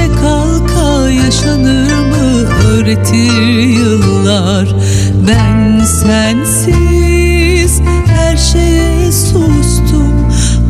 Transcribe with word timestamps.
düşe 0.00 0.14
kalka 0.20 1.10
yaşanır 1.10 1.92
mı? 1.92 2.48
Öğretir 2.68 3.42
yıllar. 3.62 4.68
Ben 5.28 5.84
sensiz 5.84 7.80
her 8.06 8.36
şeye 8.36 9.12
sustum. 9.12 10.12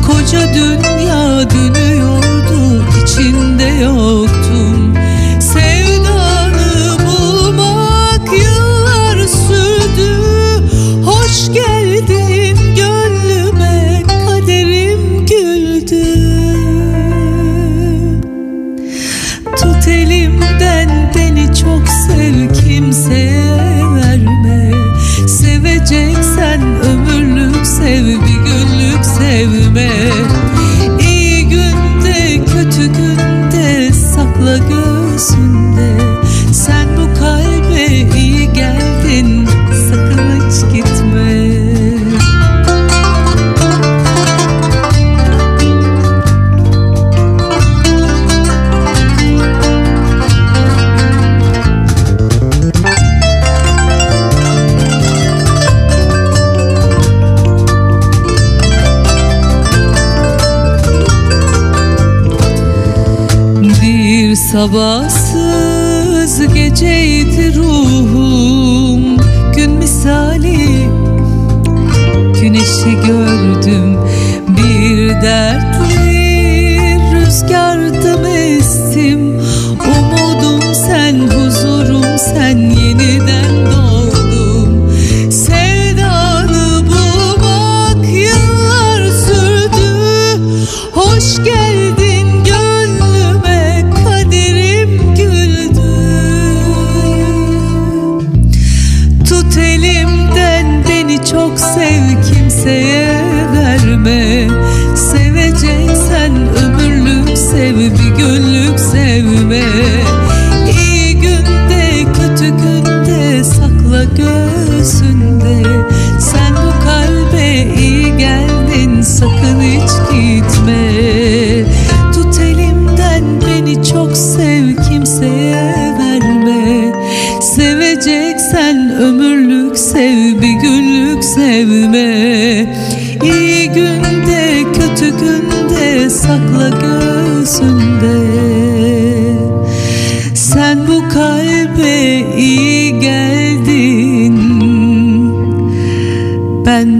Koca 0.07 0.53
dünya 0.53 1.49
dönüyordu 1.49 2.83
içinde 3.03 3.63
yok. 3.83 4.20
Barnabas 64.67 65.20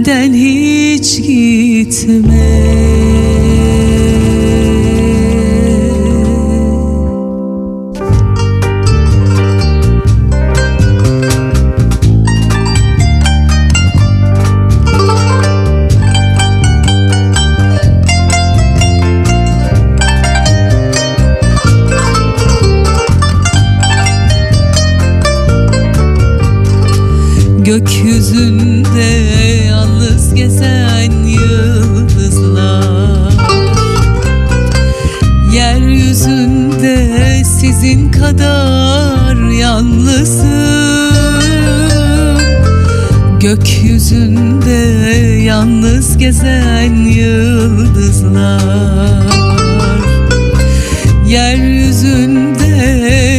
benden 0.06 0.34
hiç 0.34 1.22
gitme. 1.22 2.41
kadar. 48.42 49.22
Yeryüzünde 51.26 52.64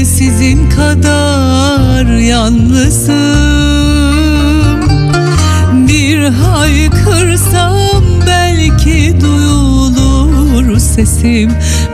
sizin 0.06 0.70
kadar 0.70 2.06
yalnızım. 2.06 3.14
Bir 5.88 6.24
haykırsam 6.24 8.04
belki 8.28 9.16
duyulur 9.22 10.80
sesim. 10.80 11.52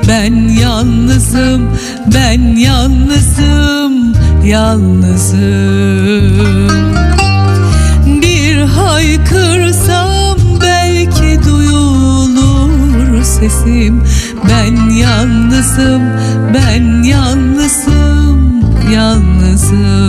Ben 0.08 0.34
yalnızım, 0.62 1.70
ben 2.16 2.56
yalnızım, 2.58 4.14
yalnızım. 4.46 5.40
sesim. 13.50 14.04
Ben 14.50 14.90
yalnızım 14.90 16.02
ben 16.54 17.04
yalnızım 17.04 18.64
yalnızım. 18.94 20.09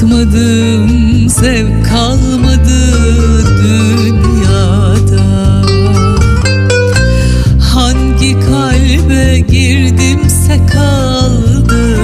Tatmadım 0.00 1.28
zevk 1.28 1.86
kalmadı 1.88 2.92
dünyada. 3.62 5.22
Hangi 7.74 8.36
kalbe 8.40 9.38
girdimse 9.38 10.60
kaldı 10.72 11.98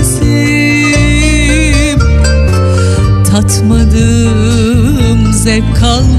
izim. 0.00 1.98
Tatmadım 3.30 5.32
zevk 5.32 5.76
kalmadı 5.76 6.17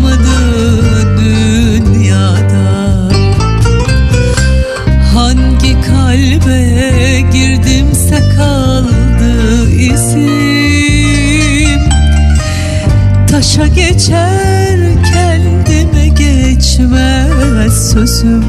sözüm. 17.93 18.45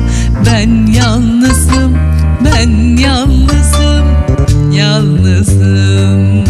Ben 0.46 0.92
yalnızım, 0.92 1.98
ben 2.44 2.96
yalnızım, 2.96 4.06
yalnızım. 4.72 6.44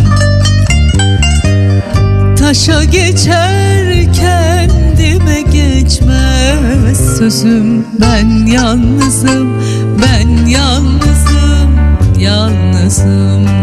Taşa 2.36 2.84
geçerken 2.84 4.70
dime 4.98 5.42
geçmez 5.42 7.18
sözüm. 7.18 7.84
Ben 8.00 8.46
yalnızım, 8.46 9.62
ben 10.02 10.46
yalnızım, 10.46 11.70
yalnızım. 12.18 13.59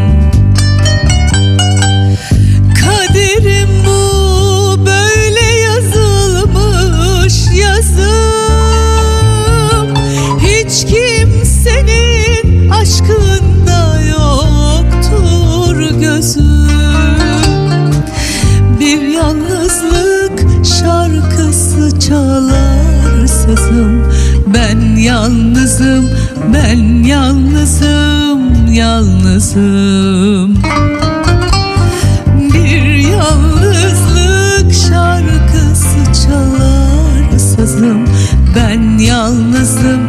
çalar 22.08 23.28
sazım. 23.28 24.04
Ben 24.54 24.96
yalnızım, 24.96 26.10
ben 26.54 27.04
yalnızım, 27.04 28.74
yalnızım. 28.74 30.56
Bir 32.54 32.96
yalnızlık 32.96 34.74
şarkısı 34.74 36.28
çalar 36.28 37.38
sazım. 37.38 38.06
Ben 38.56 38.98
yalnızım, 38.98 40.02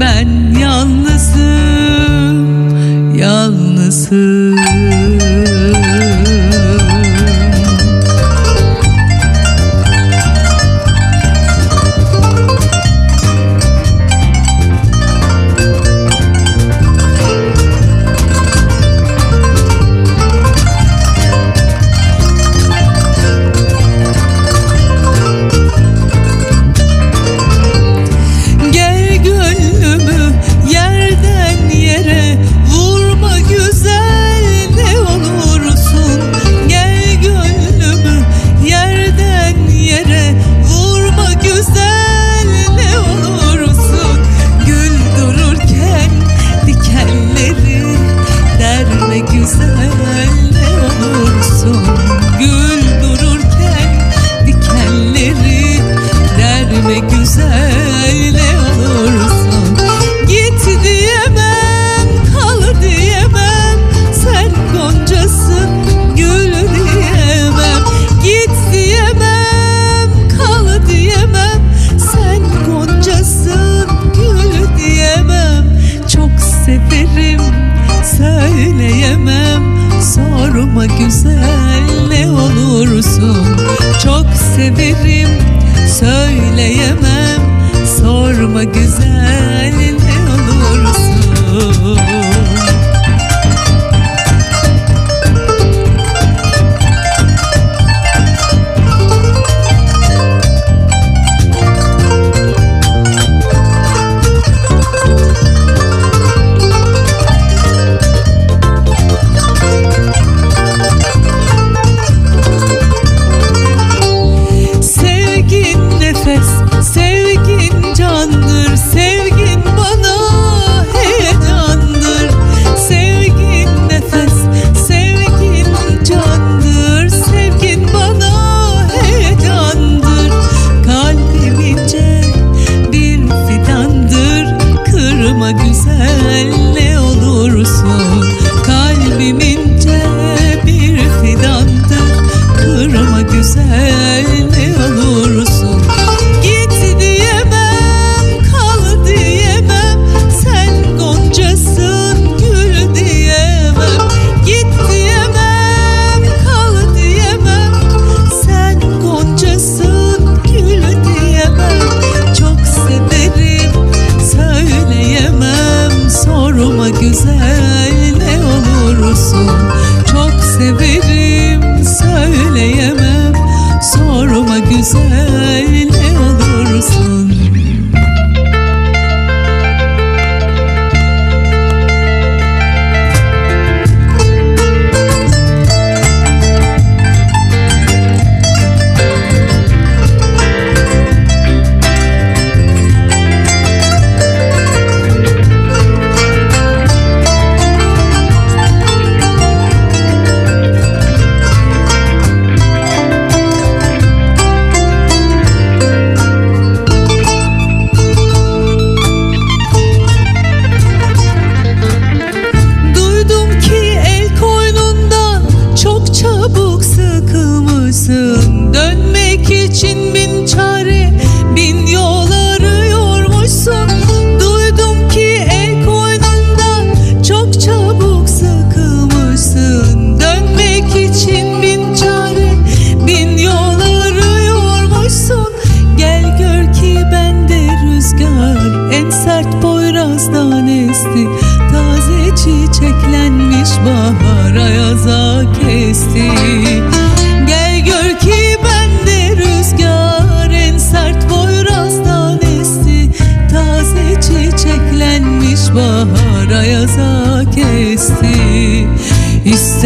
ben 0.00 0.58
yalnızım, 0.60 2.36
yalnızım. 3.16 5.25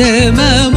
sevmem. 0.00 0.69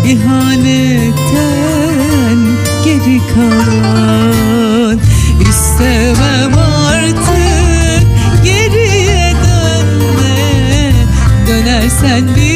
ihanetten 0.08 1.18
geri 2.86 3.20
kalan. 3.34 5.00
İstemem 5.50 6.54
artık 6.58 8.06
geriye 8.44 9.34
dönme. 9.44 10.38
Dönersen 11.48 12.24
bir 12.36 12.53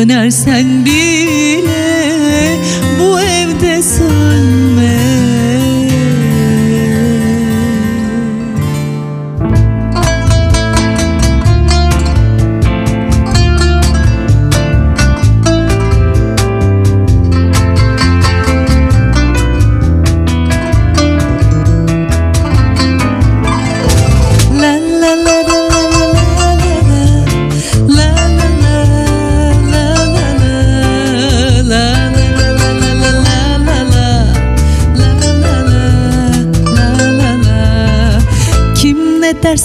dönersen 0.00 0.84
bir 0.84 1.09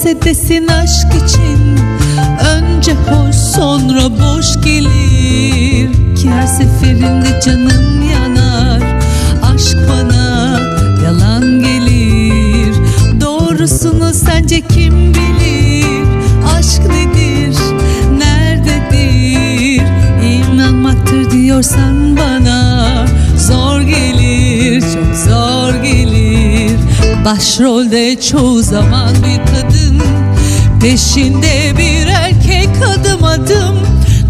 derse 0.06 0.22
desin 0.22 0.68
aşk 0.68 1.08
için 1.26 1.80
Önce 2.56 2.94
hoş 2.94 3.36
sonra 3.36 4.10
boş 4.10 4.66
gelir. 4.66 6.16
Ki 6.16 6.30
her 6.30 6.48
seferinde 6.48 7.42
canım 7.46 7.85
Başrolde 27.25 28.22
çoğu 28.22 28.62
zaman 28.62 29.15
bir 29.15 29.46
kadın 29.46 30.01
Peşinde 30.82 31.77
bir 31.77 32.08
erkek 32.08 32.70
adım 32.88 33.24
adım. 33.24 33.75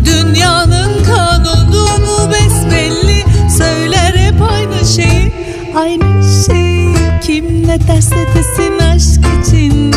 Dünyanın 0.05 1.03
kanunu 1.03 2.31
besbelli 2.31 3.23
Söyler 3.57 4.15
hep 4.15 4.41
aynı 4.41 4.87
şeyi 4.95 5.33
Aynı 5.75 6.23
şeyi 6.45 6.95
Kim 7.23 7.67
ne 7.67 7.87
derse 7.87 8.15
desin 8.35 8.79
aşk 8.79 9.47
için. 9.47 9.93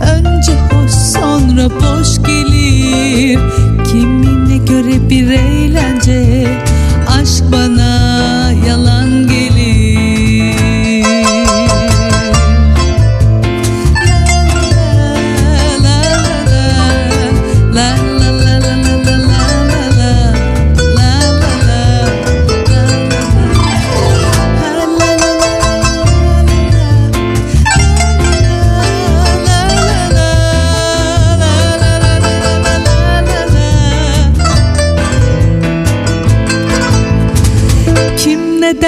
Önce 0.00 0.52
hoş 0.52 0.90
sonra 0.90 1.70
boş 1.70 2.16
gelir. 2.26 3.38
Kimine 3.90 4.56
göre 4.56 5.10
bir 5.10 5.30
eğlence. 5.30 6.46
Aşk 7.08 7.44
bana 7.52 8.52
yalan 8.68 9.29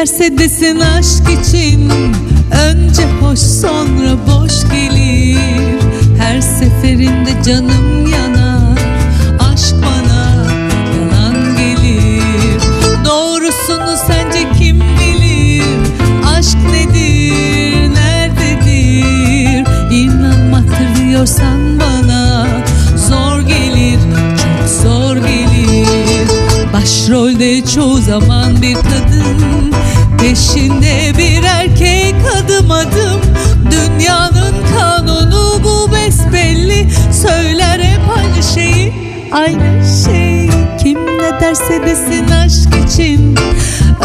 derse 0.03 0.39
desin 0.39 0.81
aşk 0.81 1.45
için 1.45 1.91
Önce 2.69 3.03
hoş 3.21 3.39
sonra 3.39 4.17
boş 4.27 4.53
gelir. 4.73 5.81
Her 6.19 6.41
seferinde 6.41 7.43
canım 7.47 8.07
yanar 8.13 8.79
Aşk 9.53 9.75
bana 9.83 10.47
yalan 10.97 11.57
gelir. 11.57 12.61
Doğrusunu 13.05 13.97
sence 14.07 14.49
kim 14.59 14.81
bilir? 14.81 15.65
Aşk 16.39 16.59
nedir 16.73 17.95
nerededir? 17.95 19.67
İnanmaktır 19.93 20.97
diyorsan 20.97 21.81
bana 21.81 22.47
Zor 23.09 23.41
gelir 23.41 23.99
çok 24.37 24.69
zor 24.69 25.17
gelir. 25.17 26.29
Başrolde 26.73 27.65
çoğu 27.67 27.99
zaman 27.99 28.63
bir 28.63 28.75
kadın 28.75 29.73
Peşinde 30.23 31.19
bir 31.19 31.43
erkek 31.43 32.15
adım 32.37 32.71
adım. 32.71 33.21
Dünyanın 33.71 34.55
kanunu 34.77 35.61
bu 35.65 35.91
besbelli. 35.95 36.89
Söyler 37.23 37.81
hep 37.81 38.01
aynı 38.17 38.43
şeyi. 38.55 38.93
Aynı 39.33 39.83
şey. 40.05 40.51
Kim 40.83 41.07
ne 41.07 41.41
derse 41.41 41.83
desin 41.87 42.29
aşk 42.31 42.69
için. 42.89 43.37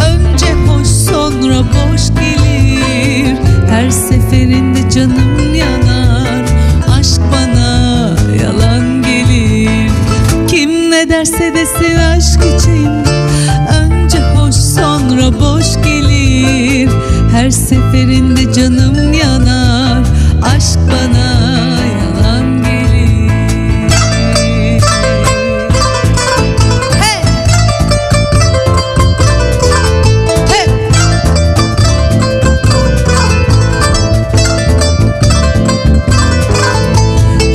Önce 0.07 0.53
hoş 0.67 0.87
sonra 0.87 1.63
boş 1.63 2.01
gelir. 2.21 3.37
Her 3.69 3.89
seferinde 3.89 4.89
canım 4.89 5.55
yanar. 5.55 6.45
Aşk 6.99 7.21
bana 7.31 8.15
yalan 8.43 9.01
gelir. 9.01 9.91
Kim 10.47 10.91
ne 10.91 11.09
derse 11.09 11.53
desin 11.55 11.95
aşk 11.95 12.39
için 12.59 13.06
sonra 14.79 15.39
boş 15.39 15.83
gelir. 15.83 16.89
Her 17.31 17.49
seferinde 17.49 18.53
canım 18.53 19.13
yanar 19.13 20.03
Aşk 20.55 20.79
bana 20.87 21.79
yalan 21.99 22.63
gelir! 22.63 23.31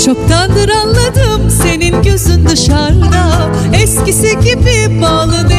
Çoktandır 0.04 0.68
anladım 0.68 1.50
senin 1.62 2.02
gözün 2.02 2.46
dışarıda. 2.46 3.48
Eskisi 3.72 4.40
gibi 4.40 5.02
bağlı 5.02 5.50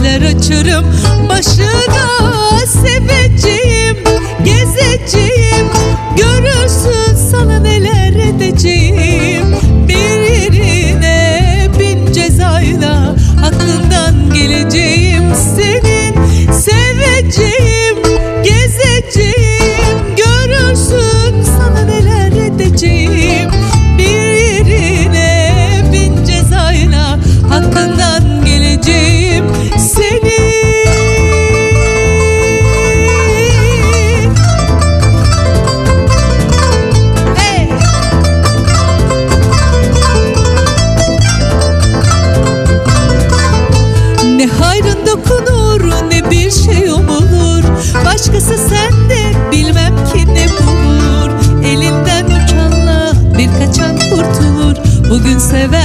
Ne 0.00 0.10
işler 0.10 0.22
açarım. 0.22 0.84
Başına 1.28 1.80
Seveceğim, 2.66 3.96
gezeceğim. 4.44 5.66
Görürsün 6.16 7.16
sana 7.30 7.58
neler 7.58 8.12
edeceğim. 8.12 9.56
Bir 9.88 10.20
yerine 10.30 11.68
bin 11.78 12.12
cezayla 12.12 13.16
Aklından 13.44 14.34
geleceğim. 14.34 15.32
Senin 15.56 16.14
Seveceğim, 16.52 17.96
gezeceğim. 18.44 19.80
Görürsün 20.16 21.42
sana 21.42 21.84
neler 21.84 22.32
edeceğim 22.32 23.59
Seven. 55.50 55.79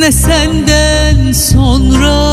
Ne 0.00 0.12
senden 0.12 1.32
sonrası 1.32 2.25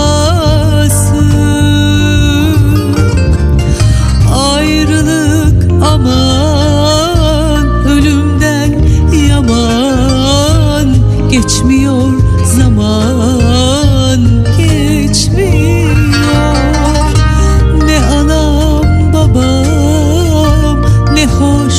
活 21.34 21.72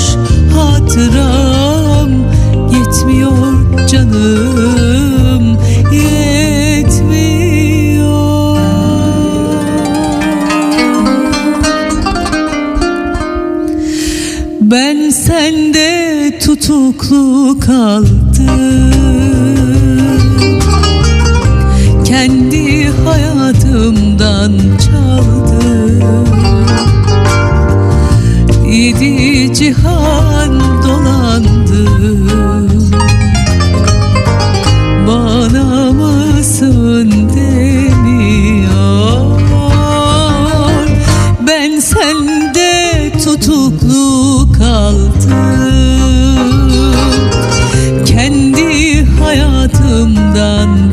hayatımdan 50.45 50.84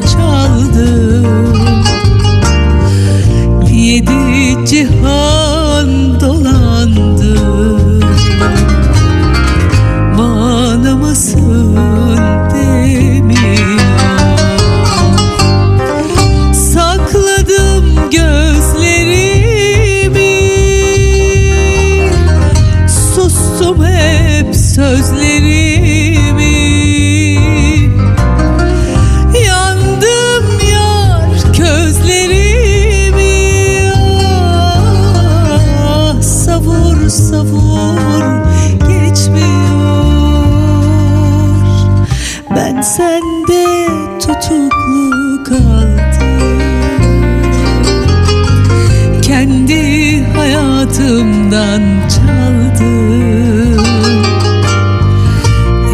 hayatımdan 51.11 51.81
çaldım 52.09 53.83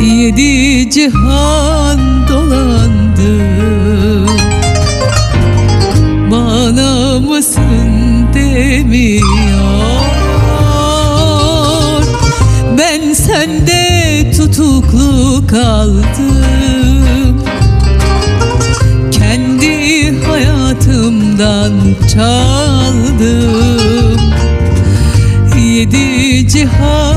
Yedi 0.02 0.90
cihan 0.90 2.28
dolandım 2.30 4.28
Bana 6.32 7.20
mısın 7.20 8.26
demiyor? 8.34 9.28
Ben 12.78 13.14
sende 13.14 14.32
tutuklu 14.38 15.48
kaldım. 15.48 17.42
Kendi 19.12 20.14
hayatımdan 20.26 21.74
çaldım 22.14 23.47
Yedi 26.48 26.60
cihan 26.60 27.17